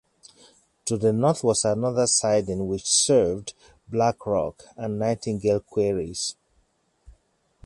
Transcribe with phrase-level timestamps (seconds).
[0.85, 3.53] To the north was another siding which served
[3.87, 6.35] Black Rock and Nightingale Quarries.